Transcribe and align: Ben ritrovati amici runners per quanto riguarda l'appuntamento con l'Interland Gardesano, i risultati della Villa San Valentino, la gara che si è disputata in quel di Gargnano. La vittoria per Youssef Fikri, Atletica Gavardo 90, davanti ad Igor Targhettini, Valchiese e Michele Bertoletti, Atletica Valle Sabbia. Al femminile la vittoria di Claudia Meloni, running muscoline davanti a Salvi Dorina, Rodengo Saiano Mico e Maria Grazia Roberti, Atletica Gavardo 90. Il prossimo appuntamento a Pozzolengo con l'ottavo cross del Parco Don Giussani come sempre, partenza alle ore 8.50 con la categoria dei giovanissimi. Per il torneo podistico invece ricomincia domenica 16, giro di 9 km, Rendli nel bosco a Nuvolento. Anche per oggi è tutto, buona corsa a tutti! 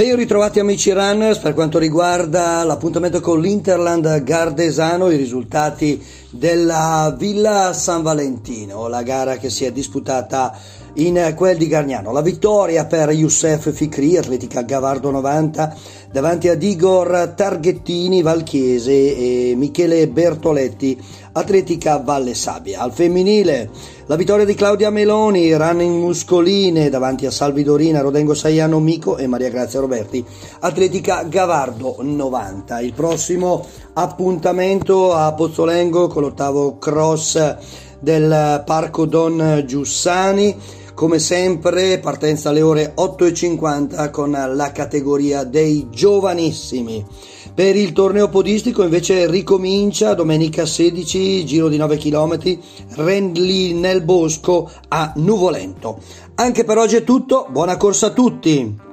Ben 0.00 0.16
ritrovati 0.16 0.58
amici 0.58 0.92
runners 0.92 1.36
per 1.40 1.52
quanto 1.52 1.78
riguarda 1.78 2.64
l'appuntamento 2.64 3.20
con 3.20 3.38
l'Interland 3.38 4.22
Gardesano, 4.22 5.10
i 5.10 5.16
risultati 5.18 6.02
della 6.30 7.14
Villa 7.18 7.74
San 7.74 8.00
Valentino, 8.00 8.88
la 8.88 9.02
gara 9.02 9.36
che 9.36 9.50
si 9.50 9.66
è 9.66 9.72
disputata 9.72 10.56
in 10.94 11.32
quel 11.36 11.56
di 11.56 11.68
Gargnano. 11.68 12.12
La 12.12 12.22
vittoria 12.22 12.84
per 12.86 13.10
Youssef 13.10 13.72
Fikri, 13.72 14.16
Atletica 14.16 14.62
Gavardo 14.62 15.10
90, 15.10 15.76
davanti 16.10 16.48
ad 16.48 16.62
Igor 16.62 17.32
Targhettini, 17.36 18.22
Valchiese 18.22 18.92
e 18.92 19.54
Michele 19.56 20.08
Bertoletti, 20.08 21.00
Atletica 21.32 21.98
Valle 21.98 22.34
Sabbia. 22.34 22.80
Al 22.80 22.92
femminile 22.92 23.70
la 24.06 24.16
vittoria 24.16 24.44
di 24.44 24.54
Claudia 24.54 24.90
Meloni, 24.90 25.54
running 25.54 26.02
muscoline 26.02 26.88
davanti 26.88 27.26
a 27.26 27.30
Salvi 27.30 27.62
Dorina, 27.62 28.00
Rodengo 28.00 28.34
Saiano 28.34 28.80
Mico 28.80 29.16
e 29.16 29.28
Maria 29.28 29.50
Grazia 29.50 29.78
Roberti, 29.78 30.24
Atletica 30.60 31.22
Gavardo 31.22 31.96
90. 32.00 32.80
Il 32.80 32.92
prossimo 32.92 33.64
appuntamento 33.92 35.14
a 35.14 35.32
Pozzolengo 35.32 36.08
con 36.08 36.22
l'ottavo 36.22 36.78
cross 36.78 37.56
del 38.00 38.62
Parco 38.64 39.04
Don 39.04 39.62
Giussani 39.66 40.78
come 41.00 41.18
sempre, 41.18 41.98
partenza 41.98 42.50
alle 42.50 42.60
ore 42.60 42.92
8.50 42.94 44.10
con 44.10 44.32
la 44.32 44.70
categoria 44.70 45.44
dei 45.44 45.86
giovanissimi. 45.88 47.02
Per 47.54 47.74
il 47.74 47.92
torneo 47.92 48.28
podistico 48.28 48.82
invece 48.82 49.26
ricomincia 49.26 50.12
domenica 50.12 50.66
16, 50.66 51.46
giro 51.46 51.68
di 51.68 51.78
9 51.78 51.96
km, 51.96 52.58
Rendli 52.96 53.72
nel 53.72 54.02
bosco 54.02 54.70
a 54.88 55.14
Nuvolento. 55.16 56.00
Anche 56.34 56.64
per 56.64 56.76
oggi 56.76 56.96
è 56.96 57.02
tutto, 57.02 57.46
buona 57.48 57.78
corsa 57.78 58.08
a 58.08 58.10
tutti! 58.10 58.89